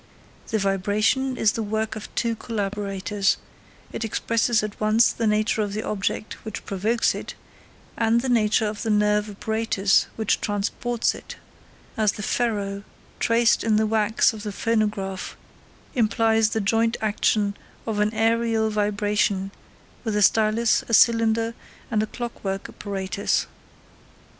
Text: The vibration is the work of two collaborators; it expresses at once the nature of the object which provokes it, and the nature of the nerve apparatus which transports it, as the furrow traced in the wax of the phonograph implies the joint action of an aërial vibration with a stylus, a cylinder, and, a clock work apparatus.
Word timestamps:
The 0.47 0.57
vibration 0.57 1.37
is 1.37 1.51
the 1.51 1.61
work 1.61 1.95
of 1.95 2.09
two 2.15 2.35
collaborators; 2.35 3.37
it 3.91 4.03
expresses 4.03 4.63
at 4.63 4.81
once 4.81 5.11
the 5.13 5.27
nature 5.27 5.61
of 5.61 5.73
the 5.73 5.83
object 5.83 6.43
which 6.43 6.65
provokes 6.65 7.13
it, 7.13 7.35
and 7.95 8.19
the 8.21 8.27
nature 8.27 8.65
of 8.65 8.81
the 8.81 8.89
nerve 8.89 9.29
apparatus 9.29 10.07
which 10.15 10.41
transports 10.41 11.13
it, 11.13 11.35
as 11.97 12.13
the 12.13 12.23
furrow 12.23 12.81
traced 13.19 13.63
in 13.63 13.75
the 13.75 13.85
wax 13.85 14.33
of 14.33 14.41
the 14.41 14.51
phonograph 14.51 15.37
implies 15.93 16.49
the 16.49 16.61
joint 16.61 16.97
action 16.99 17.55
of 17.85 17.99
an 17.99 18.09
aërial 18.09 18.71
vibration 18.71 19.51
with 20.03 20.15
a 20.15 20.23
stylus, 20.23 20.83
a 20.89 20.95
cylinder, 20.95 21.53
and, 21.91 22.01
a 22.01 22.07
clock 22.07 22.43
work 22.43 22.67
apparatus. 22.67 23.45